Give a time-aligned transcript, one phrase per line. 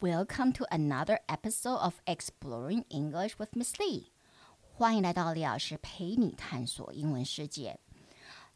[0.00, 4.12] Welcome to another episode of Exploring English with Miss Lee。
[4.60, 7.80] 欢迎来到李老师陪你探索英文世界。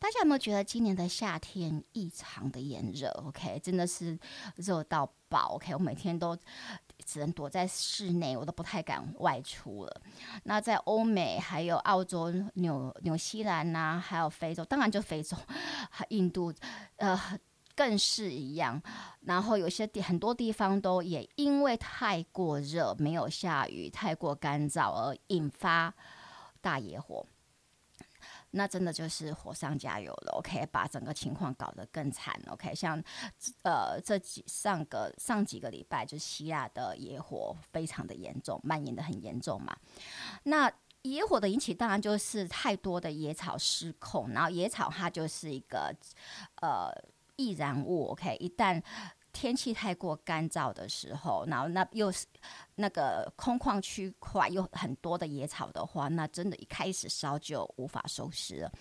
[0.00, 4.18] 大家有没有觉得今年的夏天异常的炎热？OK，真的是
[4.56, 5.54] 热到爆。
[5.54, 6.36] OK，我每天都
[7.04, 10.02] 只能躲在室内，我都不太敢外出了。
[10.42, 15.36] 那在欧美、还有澳洲、纽纽西兰呐，还有非洲，当然就非洲、
[16.08, 16.52] 印度，
[16.96, 17.16] 呃。
[17.78, 18.82] 更是一样，
[19.20, 25.94] 然后有些地很多地方都也因为太过热，没有下雨，太过干燥而引发
[26.60, 27.24] 大野火。
[28.50, 32.74] 那真的就是火上加油了，OK，把整个情况搞得更惨，OK。
[32.74, 33.00] 像
[33.62, 39.76] 呃这几上个上几个礼拜，就希腊的野火非常的严重，蔓延的很严重嘛。
[40.42, 40.68] 那
[41.02, 45.94] 野火的引起当然就是太多的野草失控，然后野草它就是一个
[46.60, 46.90] 呃。
[47.38, 48.82] 易燃物，OK，一旦
[49.32, 52.26] 天气太过干燥的时候，然后那又是
[52.74, 58.72] 那个空旷区块又很多的野草的话，那真的一开始烧就无法收拾了。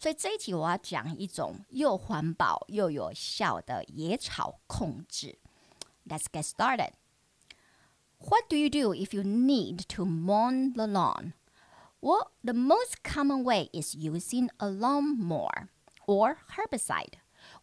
[0.00, 5.38] 所以这一集我要讲一种又环保又有效的野草控制。
[6.04, 6.90] Let's get started.
[8.18, 11.34] What do you do if you need to mow the lawn?
[12.00, 15.68] Well, the most common way is using a lawnmower
[16.06, 17.21] or herbicide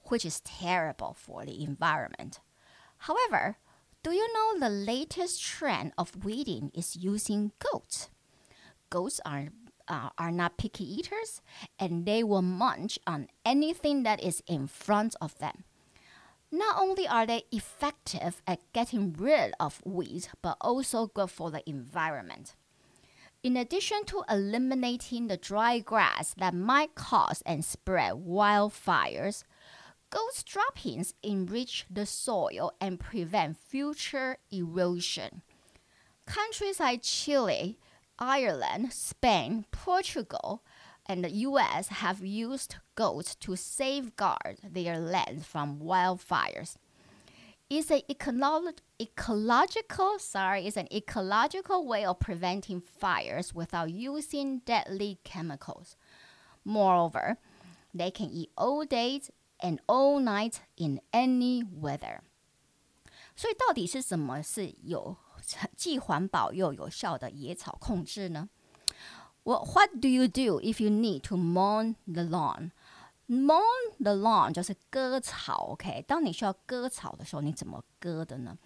[0.10, 2.40] which is terrible for the environment.
[3.00, 3.58] However,
[4.04, 8.10] do you know the latest trend of weeding is using goats?
[8.90, 9.50] Goats are
[9.88, 11.42] uh, are not picky eaters
[11.80, 15.64] and they will munch on anything that is in front of them.
[16.52, 21.68] Not only are they effective at getting rid of weeds, but also good for the
[21.70, 22.56] environment.
[23.42, 29.44] In addition to eliminating the dry grass that might cause and spread wildfires,
[30.10, 35.44] Goat's droppings enrich the soil and prevent future erosion.
[36.26, 37.78] Countries like Chile,
[38.18, 40.64] Ireland, Spain, Portugal,
[41.06, 46.75] and the US have used goats to safeguard their land from wildfires.
[47.69, 55.19] It's an ecolo- ecological, sorry, it's an ecological way of preventing fires without using deadly
[55.24, 55.96] chemicals.
[56.66, 57.38] Moreover,
[57.94, 62.21] they can eat old days and all night in any weather。
[63.37, 65.16] 所以到底是什么是有
[65.77, 68.49] 既环保又有效的野草控制呢？
[69.43, 72.71] Well, what do you do if you need to mow the lawn?
[73.27, 73.62] Mow
[73.99, 76.03] the lawn 就是割草，OK？
[76.06, 78.56] 当你需要割草的时候，你怎么割的呢？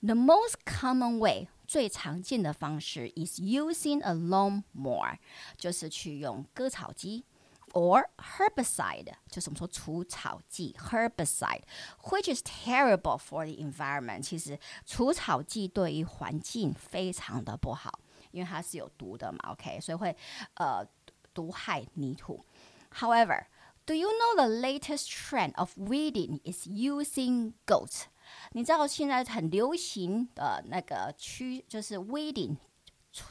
[0.00, 5.18] The most common way 最常见的方式 is using a lawnmower，
[5.56, 7.24] 就是去用割草机。
[7.72, 14.22] or herbicide，就是我们说除草剂 herbicide，which is terrible for the environment。
[14.22, 17.98] 其实除草剂对于环境非常的不好，
[18.30, 20.16] 因为它是有毒的嘛，OK，所以会
[20.54, 20.86] 呃
[21.32, 22.44] 毒害泥土。
[22.92, 23.46] However,
[23.84, 28.04] do you know the latest trend of weeding is using goats？
[28.52, 32.56] 你知道现在很流行的那个区就是 weeding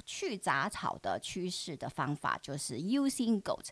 [0.05, 3.69] 去杂草的趋势的方法就是 using goats，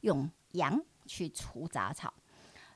[0.00, 2.12] 用羊去除杂草。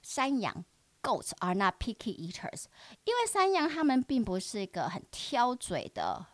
[0.02, 0.64] 山羊
[1.02, 2.64] goats are not picky eaters，
[3.04, 6.26] 因为山羊它们并不是一个很挑嘴的，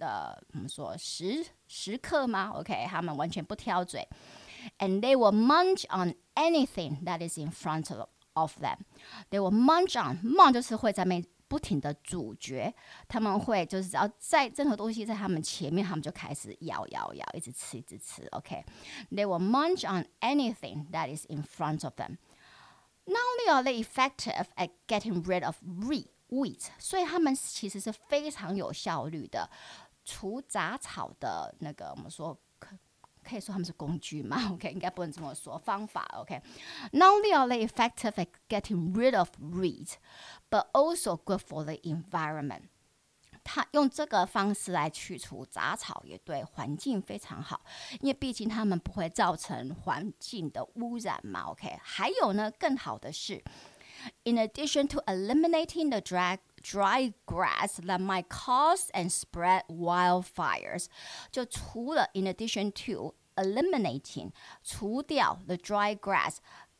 [0.00, 2.50] 呃，怎么说食食客吗？
[2.54, 4.08] OK，它们完全不挑嘴。
[4.78, 7.92] And they will munch on anything that is in front
[8.34, 8.78] of them.
[9.30, 12.73] They will munch on munch 就是会在那 不停的咀嚼，
[13.07, 18.27] 他们会就是只要在任何东西在他们前面，他们就开始咬咬咬，一直吃一直吃。
[18.31, 22.17] OK，they will munch on anything that is in front of them.
[23.05, 29.49] Not only are they effective at getting rid of weed, weeds，所以他们其实是非常有效率的
[30.03, 32.37] 除杂草的那个我们说。
[33.26, 34.52] 可以说他们是工具嘛？
[34.52, 35.56] OK，应该不能这么说。
[35.58, 39.94] 方法 OK，not only are they effective at getting rid of weeds,
[40.50, 42.62] but also good for the environment。
[43.44, 47.64] 他用这个方式来去除杂草，也对环境非常好，
[48.00, 51.50] 因为毕竟它们不会造成环境的污染嘛。
[51.50, 53.42] OK，还有呢，更好的是，
[54.22, 60.86] in addition to eliminating the drag dry grass that might cause and spread wildfires，
[61.32, 64.30] 就除了 in addition to eliminating
[64.62, 66.36] 除掉 the dry grass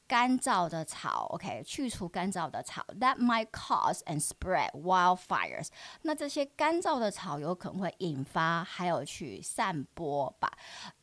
[0.06, 5.68] 干燥的草，OK，去除干燥的草，that might cause and spread wildfires。
[6.02, 10.52] 那这些干燥的草有可能会引发，还有去散播把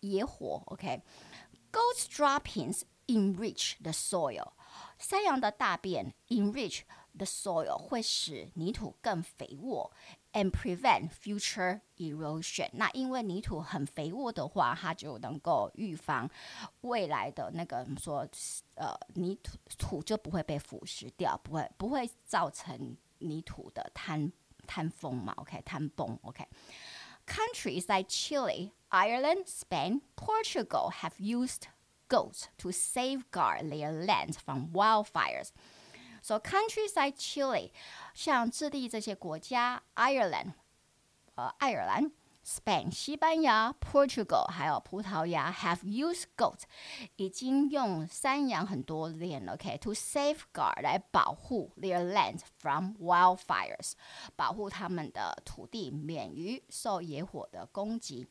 [0.02, 4.52] 野火，OK。Goat's droppings enrich the soil。
[5.00, 6.81] 山羊的大便 enrich
[7.18, 9.92] the soil 会使泥土更肥沃
[10.34, 12.70] ，and prevent future erosion。
[12.74, 16.30] 那因为泥土很肥沃的话，它就能够预防
[16.81, 18.28] 未来的那个说
[18.76, 24.31] 呃泥土土就不会被腐蚀掉，不会不会造成泥土的坍
[24.68, 25.34] 坍风嘛？
[25.38, 26.18] OK，坍崩。
[26.24, 31.68] OK。Countries like Chile, Ireland, Spain, Portugal have used
[32.08, 35.50] goats to safeguard their lands from wildfires.
[36.26, 37.71] So countries like Chile，
[38.15, 40.55] 像智利这些国家，Ireland，
[41.35, 42.11] 呃，爱尔兰。
[42.47, 46.61] Spain、西班牙、Portugal 还有葡萄牙 have used goat，
[47.17, 53.93] 已经用山羊很多年了，OK，to safeguard 来保护 their land from wildfires，
[54.37, 58.27] 保护他们的土地免于受野火的攻击。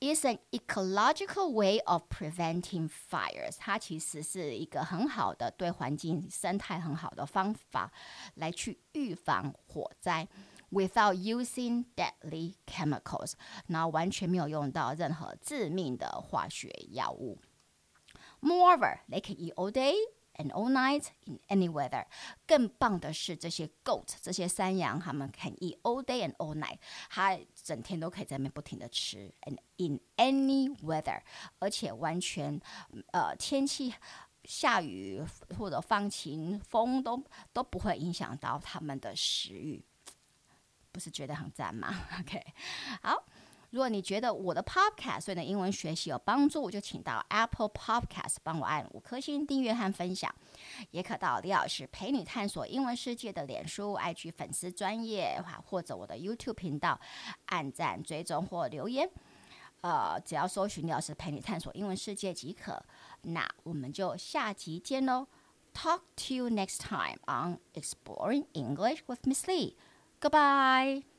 [0.00, 3.56] is an ecological way of preventing fires。
[3.58, 7.90] 它其实是一个很好的对环境生态很好的方法，
[8.34, 10.28] 来去预防火灾。
[10.70, 13.34] Without using deadly chemicals，
[13.68, 17.38] 那完全没有用到任何致命的化学药物。
[18.40, 19.94] Moreover, they can eat all day
[20.35, 22.05] and all night in any weather。
[22.45, 26.77] 更棒的是，这些 goat 这些山羊，它们 can eat all day and all night，
[27.09, 31.21] 它整天都可以在那边不停的吃，and in any weather，
[31.59, 32.59] 而且完全
[33.11, 33.93] 呃天气。
[34.45, 35.23] 下雨
[35.55, 37.23] 或者放晴，风都
[37.53, 39.85] 都不会影响到它们的食欲。
[40.91, 42.43] 不是觉得很赞吗？OK，
[43.03, 43.23] 好，
[43.71, 50.33] 如果你觉得我的 Podcast 对你的英文学习有帮助，就请到 Apple Podcast 帮我按五颗星订阅和分享，
[50.91, 56.99] 也可到李老师陪你探索英文世界的脸书、IG 粉丝专业，或者我的 YouTube 频道
[57.45, 59.09] 按赞、追踪或留言。
[59.81, 62.83] 呃，只要搜寻李老师陪你探索英文世界即可。
[63.23, 65.27] 那我们就下集见喽
[65.73, 69.75] ！Talk to you next time on Exploring English with Miss Lee。
[70.19, 71.10] Goodbye.